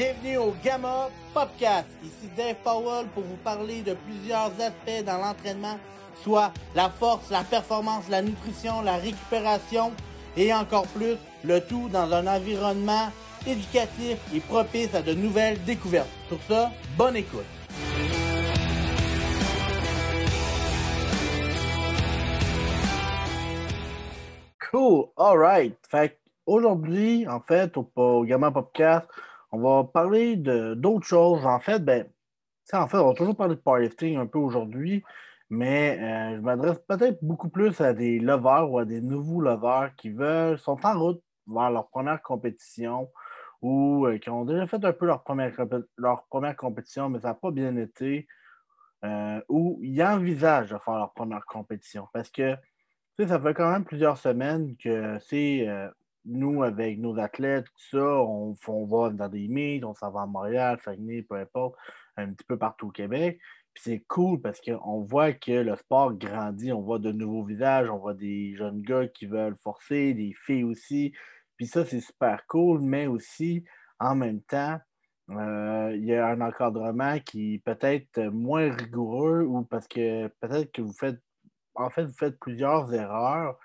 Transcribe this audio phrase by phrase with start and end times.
[0.00, 1.86] Bienvenue au Gamma Popcast.
[2.02, 5.78] Ici Dave Powell pour vous parler de plusieurs aspects dans l'entraînement,
[6.22, 9.92] soit la force, la performance, la nutrition, la récupération
[10.38, 13.10] et encore plus, le tout dans un environnement
[13.46, 16.08] éducatif et propice à de nouvelles découvertes.
[16.30, 17.44] Pour ça, bonne écoute.
[24.70, 25.76] Cool, alright.
[25.90, 29.06] Fait aujourd'hui, en fait, au, au Gamma Popcast,
[29.52, 31.44] on va parler d'autres choses.
[31.44, 32.06] En fait, ben,
[32.72, 35.02] en fait, on va toujours parler de powerlifting un peu aujourd'hui,
[35.48, 39.94] mais euh, je m'adresse peut-être beaucoup plus à des lovers ou à des nouveaux lovers
[39.96, 43.10] qui veulent, sont en route vers leur première compétition
[43.60, 45.52] ou euh, qui ont déjà fait un peu leur première,
[45.96, 48.28] leur première compétition, mais ça n'a pas bien été,
[49.04, 52.08] euh, ou ils envisagent de faire leur première compétition.
[52.12, 52.56] Parce que
[53.18, 55.66] ça fait quand même plusieurs semaines que c'est
[56.24, 58.54] nous, avec nos athlètes, tout ça, on,
[58.86, 61.76] va dans des meets, on s'en va à Montréal, Saguenay, peu importe,
[62.16, 63.40] un petit peu partout au Québec.
[63.72, 67.88] Puis c'est cool parce qu'on voit que le sport grandit, on voit de nouveaux visages,
[67.88, 71.12] on voit des jeunes gars qui veulent forcer, des filles aussi.
[71.56, 73.64] Puis ça, c'est super cool, mais aussi,
[73.98, 74.78] en même temps,
[75.30, 80.72] euh, il y a un encadrement qui peut être moins rigoureux ou parce que peut-être
[80.72, 81.20] que vous faites,
[81.74, 83.56] en fait, vous faites plusieurs erreurs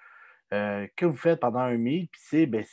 [0.54, 2.64] euh, que vous faites pendant un meet, puis c'est ben,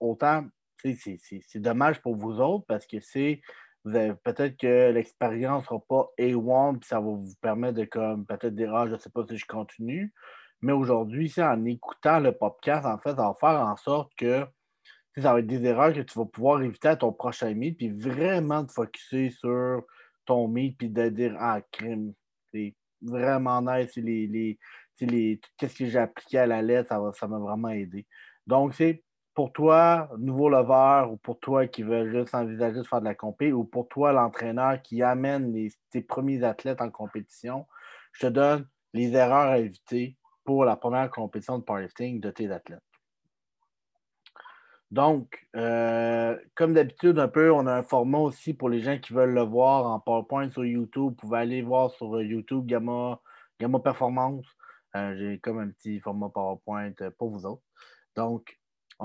[0.00, 0.46] autant,
[0.82, 3.40] c'est dommage pour vous autres parce que c'est
[3.84, 8.54] peut-être que l'expérience ne sera pas A1, puis ça va vous permettre de comme peut-être
[8.54, 10.12] dire Ah, je ne sais pas si je continue.
[10.60, 14.44] Mais aujourd'hui, en écoutant le podcast, en fait, ça va faire en sorte que
[15.16, 17.90] ça va être des erreurs que tu vas pouvoir éviter à ton prochain meet, puis
[17.90, 19.82] vraiment te focuser sur
[20.24, 22.12] ton meet, puis de dire Ah, crime,
[22.52, 24.58] c'est vraiment nice, les,
[24.98, 28.06] qu'est-ce que j'ai appliqué à la lettre, ça m'a vraiment aidé.
[28.46, 29.02] Donc, c'est
[29.34, 33.14] pour toi, nouveau lover, ou pour toi qui veut juste envisager de faire de la
[33.14, 35.54] compé, ou pour toi, l'entraîneur qui amène
[35.90, 37.66] tes premiers athlètes en compétition,
[38.12, 42.50] je te donne les erreurs à éviter pour la première compétition de powerlifting de tes
[42.50, 42.82] athlètes.
[44.90, 49.12] Donc, euh, comme d'habitude, un peu, on a un format aussi pour les gens qui
[49.12, 51.10] veulent le voir en PowerPoint sur YouTube.
[51.10, 53.20] Vous pouvez aller voir sur YouTube Gamma,
[53.60, 54.46] Gamma Performance.
[54.96, 57.62] Euh, j'ai comme un petit format PowerPoint euh, pour vous autres.
[58.16, 58.58] Donc,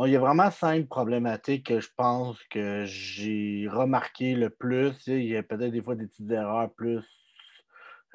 [0.06, 4.96] il y a vraiment cinq problématiques que je pense que j'ai remarqué le plus.
[5.08, 7.04] Il y a peut-être des fois des petites erreurs plus.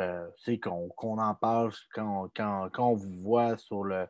[0.01, 0.29] Euh,
[0.63, 2.31] qu'on en parle quand,
[2.79, 4.07] on vous voit sur le,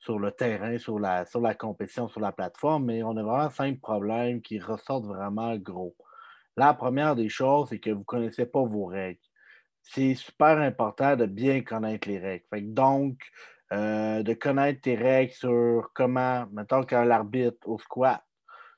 [0.00, 3.50] sur le terrain, sur la, sur la compétition, sur la plateforme, mais on a vraiment
[3.50, 5.94] cinq problèmes qui ressortent vraiment gros.
[6.56, 9.20] La première des choses, c'est que vous ne connaissez pas vos règles
[9.82, 12.72] c'est super important de bien connaître les règles.
[12.72, 13.18] donc,
[13.72, 18.20] euh, de connaître tes règles sur comment, mettons, quand l'arbitre au squat,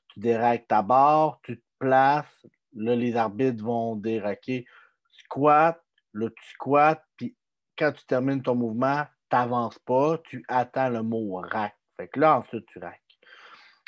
[0.09, 4.65] tu dérègles ta barre, tu te places, là, les arbitres vont déraquer.
[5.11, 5.81] Squat,
[6.13, 7.35] là, tu squats, puis
[7.75, 11.75] quand tu termines ton mouvement, tu n'avances pas, tu attends le mot rack.
[11.97, 13.01] Fait que là, ensuite, tu rack.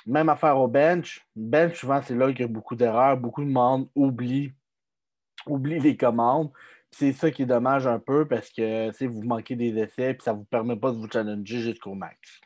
[0.07, 1.23] Même affaire au bench.
[1.35, 3.17] Bench, souvent, c'est là qu'il y a beaucoup d'erreurs.
[3.17, 4.53] Beaucoup de monde oublie,
[5.47, 6.51] oublie les commandes
[6.97, 10.37] c'est ça qui dommage un peu parce que vous manquez des essais et ça ne
[10.37, 12.39] vous permet pas de vous challenger jusqu'au max.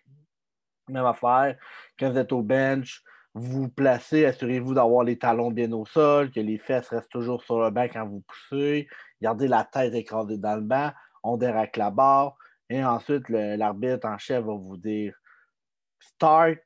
[0.88, 1.56] Même affaire,
[2.00, 3.04] quand vous êtes au bench,
[3.36, 7.44] vous vous placez, assurez-vous d'avoir les talons bien au sol, que les fesses restent toujours
[7.44, 8.88] sur le banc quand vous poussez,
[9.22, 12.36] gardez la tête écrasée dans le banc, on déraque la barre,
[12.72, 15.14] et ensuite l'arbitre en chef va vous dire
[16.00, 16.58] start,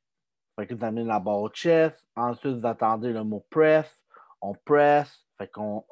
[0.57, 4.01] fait que vous amenez la barre au chest, ensuite vous attendez le mot press,
[4.41, 5.83] on press, fait qu'on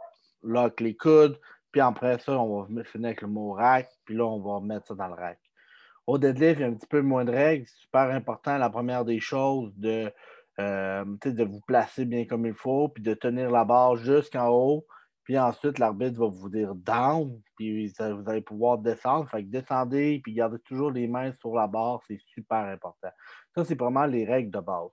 [0.41, 1.38] lock les coudes,
[1.72, 4.88] puis après ça, on va finir avec le mot rack, puis là, on va mettre
[4.88, 5.40] ça dans le rack.
[6.08, 7.66] Au deadlift, il y a un petit peu moins de règles.
[7.68, 10.12] C'est super important, la première des choses, de,
[10.59, 14.86] euh, de vous placer bien comme il faut, puis de tenir la barre jusqu'en haut.
[15.24, 19.30] Puis ensuite, l'arbitre va vous dire down, puis vous allez pouvoir descendre.
[19.30, 23.12] Fait que descendez, puis gardez toujours les mains sur la barre, c'est super important.
[23.56, 24.90] Ça, c'est vraiment les règles de base.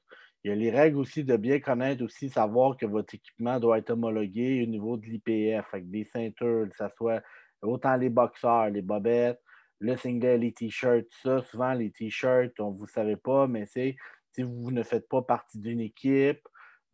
[0.49, 3.77] Il y a les règles aussi de bien connaître aussi, savoir que votre équipement doit
[3.77, 7.23] être homologué au niveau de l'IPF, avec des ceintures, que ce soit
[7.61, 9.43] autant les boxeurs, les bobettes,
[9.79, 11.43] le singlet, les t-shirts, ça.
[11.43, 13.97] Souvent, les t-shirts, on ne vous savez pas, mais c'est
[14.33, 16.41] si vous ne faites pas partie d'une équipe,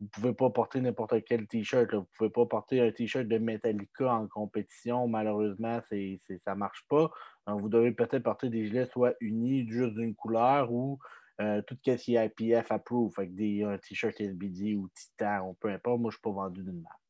[0.01, 1.89] vous ne pouvez pas porter n'importe quel t-shirt.
[1.93, 5.07] Vous ne pouvez pas porter un t-shirt de Metallica en compétition.
[5.07, 7.09] Malheureusement, ça ne marche pas.
[7.47, 10.99] vous devez peut-être porter des gilets soit unis juste d'une couleur ou
[11.41, 15.53] euh, tout ce qui est IPF approved, fait des, un t-shirt SBD ou Titan, ou
[15.55, 17.01] peu importe, moi je ne suis pas vendu d'une marque.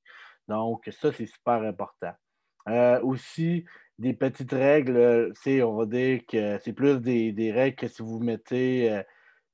[0.47, 2.13] Donc, ça, c'est super important.
[2.67, 3.65] Euh, aussi,
[3.99, 8.19] des petites règles, c'est, on va dire que c'est plus des, règles que si vous
[8.19, 9.03] mettez, euh,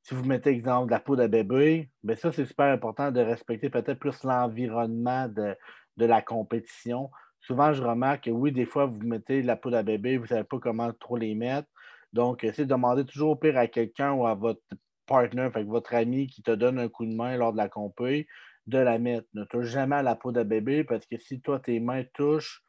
[0.04, 3.20] si vous mettez exemple de la poudre à bébé, ben ça, c'est super important de
[3.22, 5.56] respecter peut-être plus l'environnement de,
[5.98, 7.12] la compétition.
[7.42, 10.24] Souvent, je remarque que oui, des fois, vous mettez de la poudre à bébé, vous
[10.24, 11.68] ne savez pas comment trop les mettre.
[12.14, 14.62] Donc, c'est de demander toujours au pire à quelqu'un ou à votre
[15.06, 18.28] partner, fait votre ami qui te donne un coup de main lors de la compé,
[18.68, 19.28] de la mettre.
[19.34, 22.64] Ne touche jamais à la poudre à bébé parce que si toi, tes mains touchent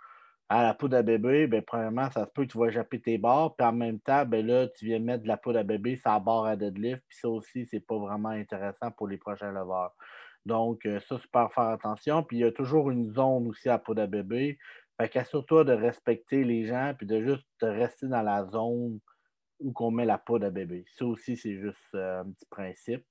[0.48, 3.16] à la poudre à bébé, bien, premièrement, ça se peut que tu vas japper tes
[3.16, 5.98] barres, puis en même temps, ben là, tu viens mettre de la poudre à bébé
[6.04, 9.94] la barre à deadlift, puis ça aussi, c'est pas vraiment intéressant pour les prochains leveurs.
[10.44, 12.22] Donc, euh, ça, c'est faire attention.
[12.22, 14.58] Puis il y a toujours une zone aussi à poudre à bébé.
[15.00, 18.98] Fait qu'assure-toi de respecter les gens, puis de juste rester dans la zone
[19.62, 20.84] où qu'on met la poudre à bébé.
[20.96, 23.04] Ça aussi, c'est juste euh, un petit principe.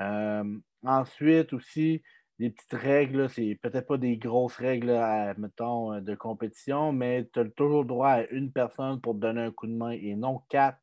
[0.00, 2.02] Euh, ensuite, aussi,
[2.38, 3.28] des petites règles.
[3.28, 4.92] C'est peut-être pas des grosses règles,
[5.38, 9.42] mettons, euh, de compétition, mais tu as toujours droit à une personne pour te donner
[9.42, 10.78] un coup de main et non quatre.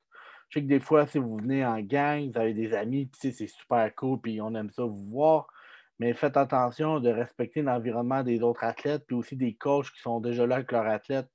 [0.50, 3.32] Je sais que des fois, si vous venez en gang, vous avez des amis, puis
[3.32, 5.48] c'est super cool, puis on aime ça vous voir.
[5.98, 10.20] Mais faites attention de respecter l'environnement des autres athlètes, puis aussi des coachs qui sont
[10.20, 11.30] déjà là avec leurs athlètes.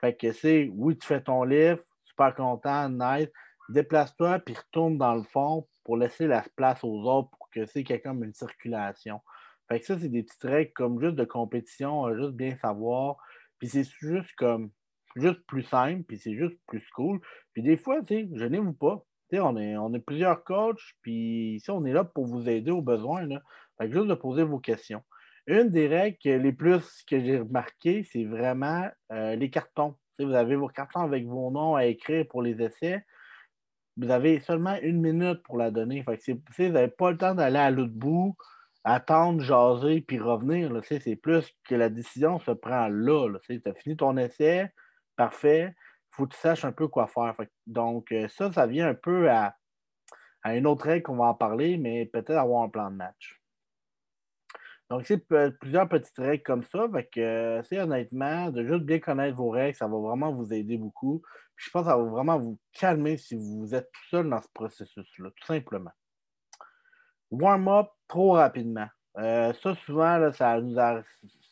[0.00, 1.80] Fait que c'est, oui, tu fais ton livre,
[2.14, 3.28] super content, nice.
[3.68, 7.82] Déplace-toi, puis retourne dans le fond pour laisser la place aux autres pour que c'est
[7.82, 9.20] quelqu'un une circulation.
[9.68, 13.16] Fait que ça, c'est des petites règles comme juste de compétition, euh, juste bien savoir.
[13.58, 14.70] Puis c'est juste comme
[15.16, 17.20] juste plus simple, puis c'est juste plus cool.
[17.52, 19.04] Puis des fois, tu sais, je vous pas.
[19.30, 22.70] Tu on est, on est plusieurs coachs, puis ici, on est là pour vous aider
[22.70, 23.26] aux besoins.
[23.26, 23.40] Là.
[23.78, 25.02] Fait que juste de poser vos questions.
[25.46, 29.96] Une des règles les plus que j'ai remarqué, c'est vraiment euh, les cartons.
[30.18, 33.04] Vous avez vos cartons avec vos noms à écrire pour les essais.
[33.96, 36.04] Vous avez seulement une minute pour la donner.
[36.06, 38.36] Vous n'avez pas le temps d'aller à l'autre bout
[38.84, 40.70] attendre, jaser, puis revenir.
[40.84, 43.28] C'est plus que la décision se prend là.
[43.48, 44.70] tu as fini ton essai,
[45.16, 45.74] parfait.
[45.74, 47.34] Il faut que tu saches un peu quoi faire.
[47.66, 49.56] donc, euh, ça, ça vient un peu à,
[50.42, 53.40] à une autre règle qu'on va en parler, mais peut-être avoir un plan de match.
[54.90, 55.26] Donc, c'est
[55.60, 56.86] plusieurs petites règles comme ça.
[57.12, 61.22] que, c'est honnêtement, de juste bien connaître vos règles, ça va vraiment vous aider beaucoup.
[61.56, 64.48] je pense que ça va vraiment vous calmer si vous êtes tout seul dans ce
[64.52, 65.92] processus-là, tout simplement
[67.34, 68.88] warm-up trop rapidement.
[69.18, 70.76] Euh, ça, souvent, ça, nous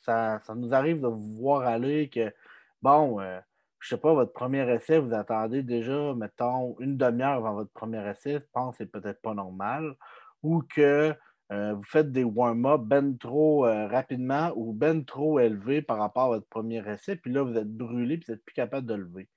[0.03, 2.33] ça, nous arrive de vous voir aller que,
[2.81, 3.41] bon, je euh,
[3.81, 8.09] je sais pas, votre premier essai, vous attendez déjà, mettons, une demi-heure avant votre premier
[8.09, 9.97] essai, je pense que c'est peut-être pas normal,
[10.43, 11.15] ou que
[11.53, 16.29] euh, vous faites des warm-up ben trop rapidement ou ben trop élevés par rapport à
[16.29, 19.29] votre premier essai, puis là, vous êtes brûlé, puis vous n'êtes plus capable de lever.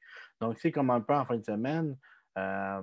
[0.42, 1.98] Donc, c'est comme un peu en fin de semaine,
[2.36, 2.82] à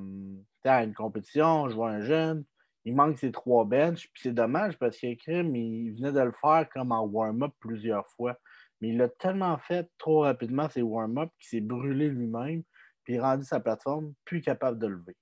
[0.65, 2.45] une compétition, je vois un jeune,
[2.85, 4.09] il manque ses trois benches.
[4.13, 8.39] Puis c'est dommage parce qu'Ekrim, il venait de le faire comme en warm-up plusieurs fois.
[8.81, 12.63] Mais il l'a tellement fait trop rapidement, ses warm-up, qu'il s'est brûlé lui-même,
[13.05, 15.17] puis il rendu sa plateforme plus capable de lever.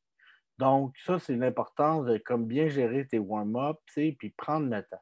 [0.60, 5.00] Donc, ça, c'est l'importance de comme bien gérer tes warm-up, puis prendre le temps.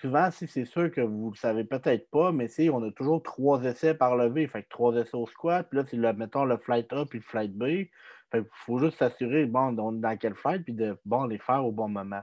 [0.00, 3.22] Souvent, si c'est sûr que vous ne le savez peut-être pas, mais on a toujours
[3.22, 4.48] trois essais par lever.
[4.48, 7.20] Fait que trois essais au squat, puis là, c'est, le, mettons, le flight A puis
[7.20, 7.86] le flight B.
[8.34, 11.88] Il faut juste s'assurer, bon, dans quel flight, puis de bon, les faire au bon
[11.88, 12.22] moment.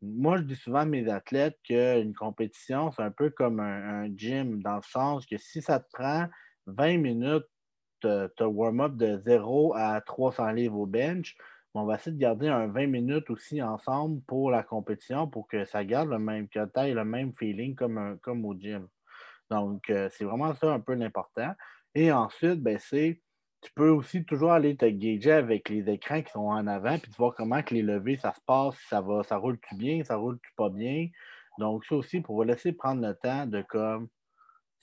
[0.00, 4.62] Moi, je dis souvent à mes athlètes qu'une compétition, c'est un peu comme un, gym,
[4.62, 6.28] dans le sens que si ça te prend
[6.66, 7.46] 20 minutes
[8.02, 11.36] de, warm-up de 0 à 300 livres au bench,
[11.76, 15.64] on va essayer de garder un 20 minutes aussi ensemble pour la compétition pour que
[15.64, 18.88] ça garde le même, que tu le même feeling comme, comme au gym.
[19.50, 21.52] Donc, euh, c'est vraiment ça un peu l'important.
[21.94, 23.20] Et ensuite, ben, c'est
[23.62, 27.10] tu peux aussi toujours aller te gager avec les écrans qui sont en avant, puis
[27.10, 30.50] tu voir comment les levées, ça se passe, ça va, ça roule-tu bien, ça roule-tu
[30.56, 31.08] pas bien.
[31.58, 34.08] Donc, ça aussi, pour vous laisser prendre le temps de comme,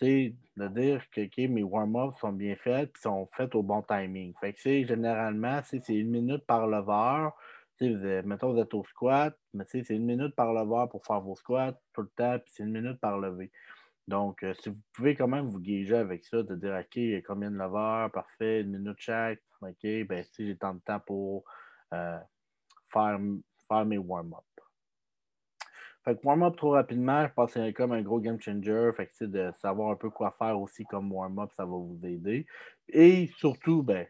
[0.04, 4.34] de dire que mes warm-ups sont bien faits, puis sont faits au bon timing.
[4.40, 7.34] Fait que généralement, c'est une minute par leveur.
[7.80, 11.80] mettons, vous êtes au squat, mais c'est une minute par leveur pour faire vos squats
[11.94, 13.52] tout le temps, puis c'est une minute par levé.
[14.08, 17.50] Donc, euh, si vous pouvez quand même vous guiger avec ça, de dire, OK, combien
[17.50, 21.46] de lovers, parfait, une minute chaque, OK, ben si j'ai tant de temps pour
[21.94, 22.20] euh,
[22.92, 23.20] faire,
[23.70, 24.44] faire mes warm-up.
[26.04, 28.92] Fait que warm-up trop rapidement, je pense que c'est comme un gros game changer.
[28.96, 32.46] Fait que de savoir un peu quoi faire aussi comme warm-up, ça va vous aider.
[32.90, 34.06] Et surtout, ben,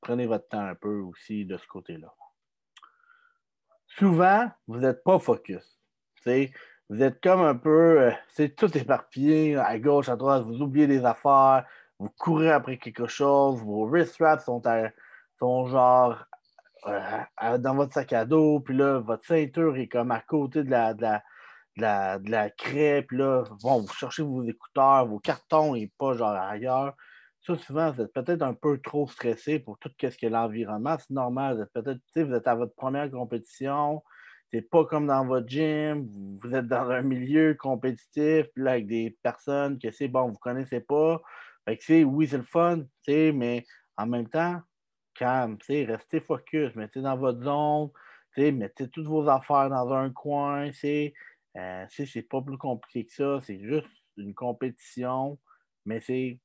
[0.00, 2.12] prenez votre temps un peu aussi de ce côté-là.
[3.86, 5.78] Souvent, vous n'êtes pas focus.
[6.22, 6.52] sais
[6.88, 10.86] vous êtes comme un peu, euh, c'est tout éparpillé à gauche, à droite, vous oubliez
[10.86, 11.64] des affaires,
[11.98, 14.60] vous courez après quelque chose, vos wrist wraps sont,
[15.38, 16.22] sont genre
[16.86, 20.70] euh, dans votre sac à dos, puis là, votre ceinture est comme à côté de
[20.70, 21.02] la, de
[21.76, 26.14] la, de la, craie, puis là, bon, vous cherchez vos écouteurs, vos cartons et pas
[26.14, 26.94] genre ailleurs.
[27.40, 30.96] ça, souvent, vous êtes peut-être un peu trop stressé pour tout ce que l'environnement.
[30.98, 31.56] C'est normal.
[31.56, 34.02] Vous êtes peut-être, vous êtes à votre première compétition.
[34.52, 36.06] C'est pas comme dans votre gym.
[36.42, 40.80] Vous êtes dans un milieu compétitif, là, avec des personnes que c'est bon, vous connaissez
[40.80, 41.20] pas.
[41.64, 43.64] Fait que, oui, c'est le fun, mais
[43.96, 44.60] en même temps,
[45.14, 47.90] calme, restez focus, mettez dans votre zone,
[48.36, 50.70] mettez toutes vos affaires dans un coin.
[51.56, 53.40] Euh, c'est pas plus compliqué que ça.
[53.42, 55.38] C'est juste une compétition,
[55.84, 56.38] mais c'est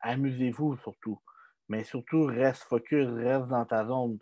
[0.00, 1.20] amusez-vous surtout.
[1.68, 4.18] Mais surtout, reste focus, reste dans ta zone.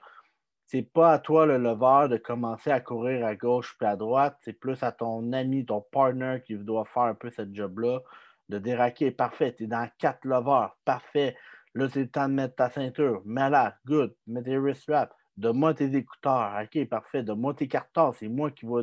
[0.67, 4.37] C'est pas à toi, le lever, de commencer à courir à gauche puis à droite.
[4.43, 8.01] C'est plus à ton ami, ton partner qui doit faire un peu cette job-là,
[8.49, 9.11] de déraquer.
[9.11, 10.77] Parfait, tu es dans quatre levers.
[10.85, 11.37] Parfait.
[11.75, 13.23] Là, c'est le temps de mettre ta ceinture.
[13.25, 14.15] Mets là, good.
[14.27, 15.15] Mets tes wrist wraps.
[15.37, 16.61] Donne-moi tes écouteurs.
[16.63, 17.23] OK, parfait.
[17.23, 18.13] Donne-moi tes cartons.
[18.13, 18.83] C'est moi qui vais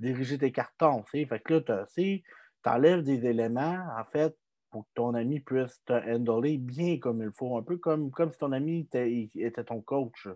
[0.00, 1.02] diriger tes cartons.
[1.04, 2.22] Fait que là, tu
[2.64, 4.36] enlèves des éléments, en fait,
[4.70, 8.32] pour que ton ami puisse te handler bien comme il faut, un peu comme, comme
[8.32, 10.28] si ton ami était, ton coach.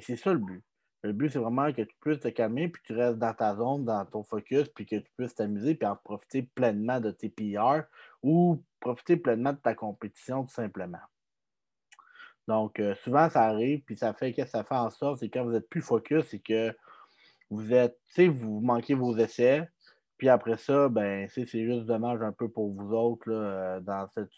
[0.00, 0.62] c'est ça le but.
[1.02, 3.84] Le but, c'est vraiment que tu puisses te calmer, puis tu restes dans ta zone,
[3.84, 7.82] dans ton focus, puis que tu puisses t'amuser, puis en profiter pleinement de tes PR
[8.22, 10.98] ou profiter pleinement de ta compétition, tout simplement.
[12.48, 15.44] Donc, euh, souvent, ça arrive, puis ça fait que ça fait en sorte, c'est quand
[15.44, 16.74] vous êtes plus focus, c'est que
[17.50, 19.68] vous êtes, tu sais, vous manquez vos essais,
[20.16, 24.30] puis après ça, ben, c'est juste dommage un peu pour vous autres euh, dans cette,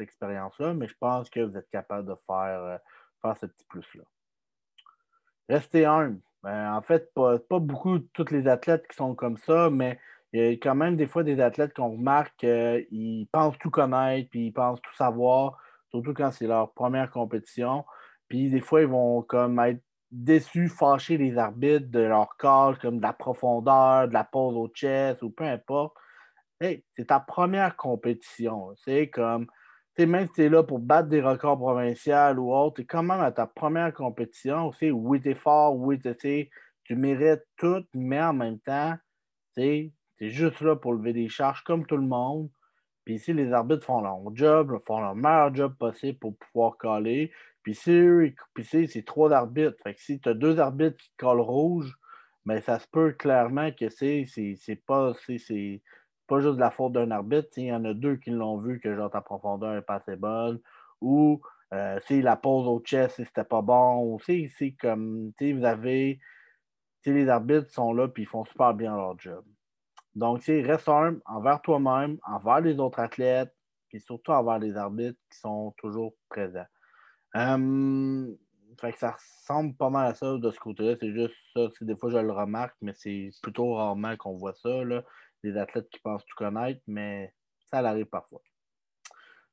[0.00, 2.78] expérience-là, mais je pense que vous êtes capable de faire, euh,
[3.20, 4.04] faire ce petit plus-là.
[5.48, 6.20] Restez humble.
[6.42, 9.98] Ben, en fait, pas, beaucoup de tous les athlètes qui sont comme ça, mais
[10.32, 14.30] il y a quand même des fois des athlètes qu'on remarque qu'ils pensent tout connaître,
[14.30, 15.58] puis ils pensent tout savoir,
[15.96, 17.84] surtout quand c'est leur première compétition.
[18.28, 22.98] Puis des fois, ils vont comme être déçus, fâchés des arbitres de leur call, comme
[22.98, 25.94] de la profondeur, de la pause au chest ou peu importe.
[26.60, 28.72] Hey, c'est ta première compétition.
[28.76, 29.46] C'est comme,
[29.98, 33.02] même si tu es là pour battre des records provinciaux ou autre, tu es quand
[33.02, 34.70] même à ta première compétition.
[34.80, 38.94] Oui, tu es fort, oui, tu mérites tout, mais en même temps,
[39.54, 42.48] tu es juste là pour lever des charges comme tout le monde.
[43.06, 47.30] Puis ici, les arbitres font leur job, font leur meilleur job possible pour pouvoir coller.
[47.62, 49.76] Puis c'est trois arbitres.
[49.84, 51.96] Fait que si tu as deux arbitres qui collent rouge,
[52.46, 54.26] mais ben, ça se peut clairement que c'est
[54.86, 55.12] pas,
[56.26, 57.48] pas juste la faute d'un arbitre.
[57.56, 60.16] Il y en a deux qui l'ont vu que genre ta profondeur n'est pas assez
[60.16, 60.60] bonne.
[61.00, 61.40] Ou
[61.74, 64.14] euh, si la pause au chest, c'était pas bon.
[64.14, 66.18] Ou c'est comme vous avez.
[67.04, 69.44] Les arbitres sont là et ils font super bien leur job.
[70.16, 73.54] Donc, reste humble envers toi-même, envers les autres athlètes,
[73.92, 76.66] et surtout envers les arbitres qui sont toujours présents.
[77.36, 78.34] Euh,
[78.80, 80.96] fait que ça ressemble pas mal à ça de ce côté-là.
[81.00, 81.68] C'est juste ça.
[81.80, 84.70] Des fois, je le remarque, mais c'est plutôt rarement qu'on voit ça.
[85.44, 87.32] Des athlètes qui pensent tout connaître, mais
[87.70, 88.40] ça arrive parfois.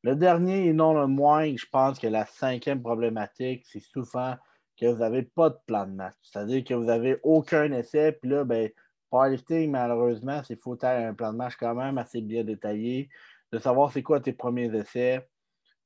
[0.02, 4.36] Le dernier et non le moins, je pense que la cinquième problématique, c'est souvent
[4.80, 6.16] que vous n'avez pas de plan de match.
[6.22, 8.70] C'est-à-dire que vous n'avez aucun essai, puis là, ben,
[9.14, 13.10] powerlifting, malheureusement, c'est faut avoir un plan de match quand même assez bien détaillé,
[13.52, 15.28] de savoir c'est quoi tes premiers essais,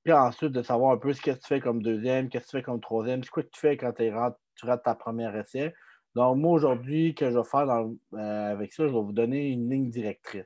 [0.06, 2.58] puis ensuite, de savoir un peu ce que tu fais comme deuxième, qu'est-ce que tu
[2.58, 5.74] fais comme troisième, quoi que tu fais quand tu rates ta première essai.
[6.16, 9.70] Donc, moi, aujourd'hui, que je vais faire euh, avec ça, je vais vous donner une
[9.70, 10.46] ligne directrice.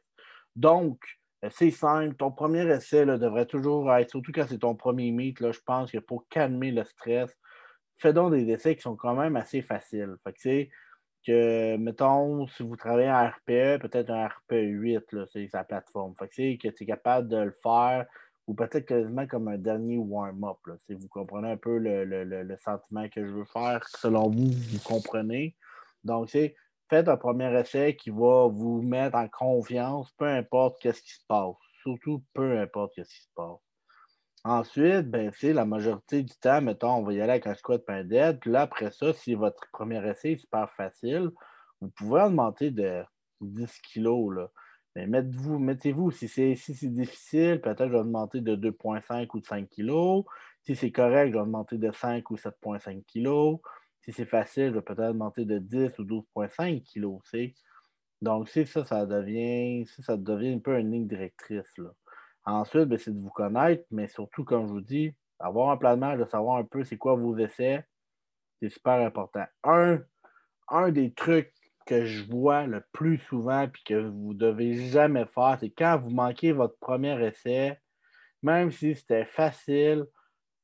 [0.55, 0.99] Donc,
[1.45, 2.15] euh, c'est simple.
[2.15, 5.91] Ton premier essai devrait toujours être, surtout quand c'est ton premier meet, là, je pense
[5.91, 7.31] que pour calmer le stress,
[7.99, 10.15] fais donc des essais qui sont quand même assez faciles.
[11.25, 16.13] Que, mettons, si vous travaillez en RPE, peut-être un RPE 8, c'est sa plateforme.
[16.17, 18.05] Fait que, que tu es capable de le faire
[18.47, 20.57] ou peut-être quasiment comme un dernier warm-up.
[20.85, 25.55] Si vous comprenez un peu le, sentiment que je veux faire, selon vous, vous comprenez.
[26.03, 26.55] Donc, c'est
[26.89, 31.25] faites un premier essai qui va vous mettre en confiance, peu importe ce qui se
[31.27, 31.55] passe.
[31.83, 33.70] Surtout, peu importe ce qui se passe.
[34.43, 37.85] Ensuite, ben, c'est la majorité du temps, mettons, on va y aller avec un squat
[37.85, 38.39] pain dead.
[38.39, 41.29] Puis là, après ça, si votre premier essai est super facile,
[41.79, 43.03] vous pouvez augmenter de
[43.41, 44.35] 10 kilos.
[44.35, 44.49] Là.
[44.95, 49.45] Mais mettez-vous, mettez-vous, si c'est si difficile, peut-être je vais augmenter de 2,5 ou de
[49.45, 50.23] 5 kg.
[50.63, 53.61] Si c'est correct, je vais augmenter de 5 ou 7,5 kg.
[54.01, 57.53] Si c'est facile, je vais peut-être augmenter de 10 ou 12,5 kg.
[58.21, 61.77] Donc, si ça, ça devient, ça devient un peu une ligne directrice.
[61.77, 61.91] Là.
[62.45, 65.95] Ensuite, ben, c'est de vous connaître, mais surtout, comme je vous dis, avoir un plan
[65.95, 67.85] de match, de savoir un peu c'est quoi vos essais,
[68.59, 69.45] c'est super important.
[69.63, 69.99] Un,
[70.69, 71.53] un des trucs
[71.85, 75.99] que je vois le plus souvent et que vous ne devez jamais faire, c'est quand
[75.99, 77.79] vous manquez votre premier essai,
[78.41, 80.05] même si c'était facile,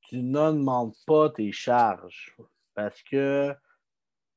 [0.01, 2.36] tu n'augmentes pas tes charges.
[2.75, 3.53] Parce que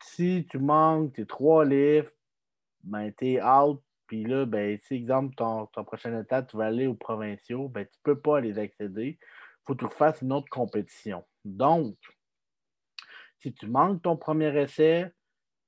[0.03, 2.11] si tu manques tes trois livres,
[2.83, 3.83] ben, tu es out.
[4.11, 7.97] Puis là, ben, si, exemple, ton, prochaine étape, tu vas aller aux provinciaux, ben, tu
[8.05, 9.21] ne peux pas les accéder.
[9.21, 11.25] Il faut que tu fasses une autre compétition.
[11.45, 11.97] Donc,
[13.39, 15.13] si tu manques ton premier essai,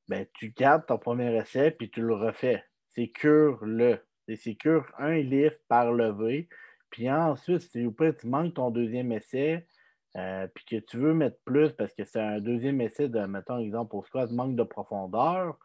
[0.08, 2.64] ben, tu gardes ton premier essai puis tu le refais.
[2.88, 4.00] C'est cure-le.
[4.26, 6.48] C'est cure un livre par levée.
[6.90, 7.86] Puis ensuite, si
[8.18, 9.68] tu manques ton deuxième essai,
[10.16, 13.60] euh, puis que tu veux mettre plus parce que c'est un deuxième essai de, mettons,
[13.60, 15.60] exemple, pour squat, manque de profondeur,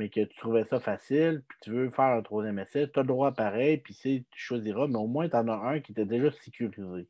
[0.00, 3.02] mais que tu trouvais ça facile, puis tu veux faire un troisième essai, tu as
[3.02, 6.06] le droit pareil, puis tu choisiras, mais au moins, tu en as un qui était
[6.06, 7.06] déjà sécurisé.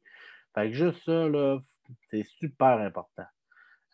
[0.54, 1.28] Fait que juste ça,
[2.10, 3.26] c'est super important.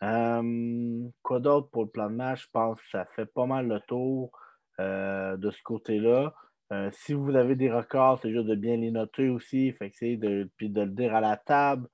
[0.01, 2.45] Euh, quoi d'autre pour le plan de match?
[2.45, 4.31] Je pense que ça fait pas mal le tour
[4.79, 6.33] euh, de ce côté-là.
[6.73, 9.75] Euh, si vous avez des records, c'est juste de bien les noter aussi.
[9.79, 11.87] Que de, puis de le dire à la table.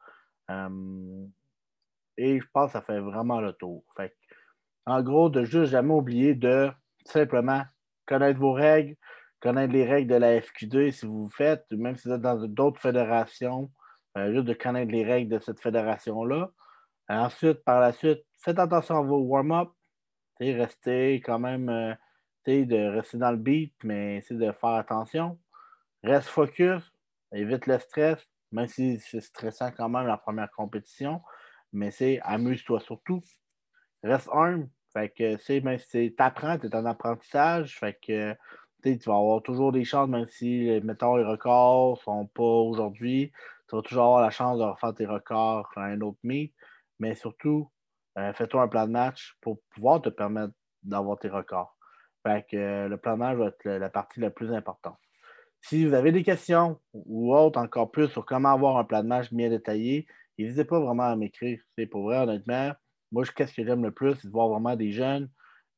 [2.17, 3.83] et je pense que ça fait vraiment le tour.
[3.97, 4.15] Fait
[4.85, 6.71] en gros, de juste jamais oublier de
[7.05, 7.63] simplement
[8.05, 8.95] connaître vos règles,
[9.39, 12.79] connaître les règles de la FQ2 si vous faites, même si vous êtes dans d'autres
[12.79, 13.71] fédérations,
[14.15, 16.49] juste de connaître les règles de cette fédération-là.
[17.09, 19.69] Ensuite, par la suite, faites attention à vos warm-up.
[20.39, 21.93] Restez quand même, euh,
[22.45, 25.39] de rester dans le beat, mais essayez de faire attention.
[26.03, 26.91] Reste focus,
[27.31, 31.21] évite le stress, même si c'est stressant quand même la première compétition,
[31.71, 33.21] mais c'est amuse-toi surtout.
[34.03, 38.35] Reste humble, fait que c'est même si tu apprends, tu es en apprentissage, fait que
[38.83, 43.31] tu vas avoir toujours des chances, même si, mettons, les records sont pas aujourd'hui,
[43.69, 46.53] tu vas toujours avoir la chance de refaire tes records à un autre meet
[46.99, 47.69] mais surtout,
[48.17, 51.77] euh, fais-toi un plan de match pour pouvoir te permettre d'avoir tes records.
[52.25, 54.97] Fait que euh, le plan de match va être la, partie la plus importante.
[55.61, 59.07] Si vous avez des questions ou autres encore plus sur comment avoir un plan de
[59.07, 60.07] match bien détaillé,
[60.37, 61.59] n'hésitez pas vraiment à m'écrire.
[61.77, 62.71] C'est pour vrai, honnêtement.
[63.13, 65.29] Moi, qu'est-ce que j'aime le plus, c'est de voir vraiment des jeunes,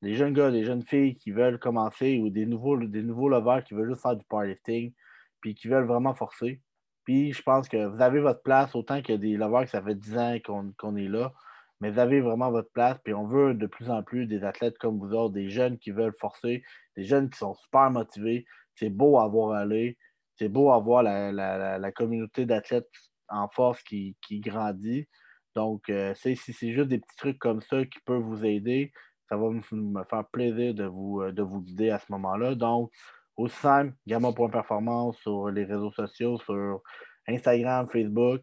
[0.02, 3.64] des jeunes gars, des jeunes filles qui veulent commencer ou des nouveaux, des nouveaux lovers
[3.64, 4.94] qui veulent juste faire du powerlifting,
[5.42, 6.62] puis qui veulent vraiment forcer.
[7.04, 9.96] Puis je pense que vous avez votre place, autant que des lovers que ça fait
[9.96, 10.38] 10 ans
[10.78, 11.34] qu'on est là.
[11.82, 12.98] Mais vous avez vraiment votre place.
[13.04, 15.92] Puis on veut de plus en plus des athlètes comme vous autres, des jeunes qui
[15.92, 16.64] veulent forcer,
[16.96, 18.46] des jeunes qui sont super motivés.
[18.76, 19.98] C'est beau à voir aller.
[20.38, 22.90] C'est beau à voir la, communauté d'athlètes
[23.30, 25.08] en force qui, grandit.
[25.56, 28.92] Donc, euh, c'est juste des petits trucs comme ça qui peuvent vous aider,
[29.30, 32.56] ça va me, faire plaisir de vous, euh, de vous guider à ce moment-là.
[32.56, 32.92] Donc,
[33.38, 36.82] aussi simple, Gamma.performance sur les réseaux sociaux, sur
[37.28, 38.42] Instagram, Facebook.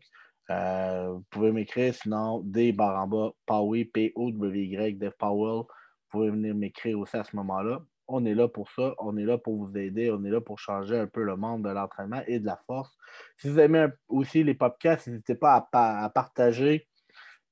[0.50, 5.64] Euh, vous pouvez m'écrire, sinon, des barres en bas, P-O-W-Y, Dev Powell.
[5.64, 5.66] Vous
[6.10, 7.80] pouvez venir m'écrire aussi à ce moment-là.
[8.08, 10.58] On est là pour ça, on est là pour vous aider, on est là pour
[10.58, 12.94] changer un peu le monde de l'entraînement et de la force.
[13.38, 16.86] Si vous aimez aussi les podcasts, n'hésitez pas à partager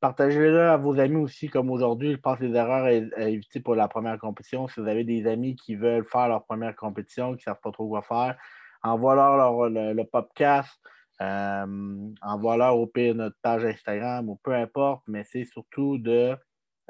[0.00, 2.12] Partagez-le à vos amis aussi, comme aujourd'hui.
[2.12, 4.66] Je pense les erreurs à, éviter pour la première compétition.
[4.66, 7.70] Si vous avez des amis qui veulent faire leur première compétition, qui ne savent pas
[7.70, 8.38] trop quoi faire,
[8.82, 10.80] envoie-leur le, podcast,
[11.20, 16.34] euh, envoie-leur au pire notre page Instagram ou peu importe, mais c'est surtout de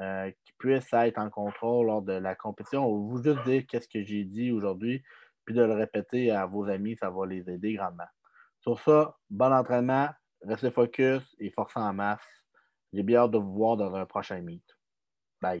[0.01, 2.87] euh, qu'ils puissent être en contrôle lors de la compétition.
[2.87, 5.03] Ou vous juste dire qu'est-ce que j'ai dit aujourd'hui,
[5.43, 8.07] puis de le répéter à vos amis, ça va les aider grandement.
[8.61, 10.07] Sur ça, bon entraînement,
[10.43, 12.40] restez focus et forcez en masse.
[12.93, 14.63] J'ai bien hâte de vous voir dans un prochain meet.
[15.41, 15.59] Bye.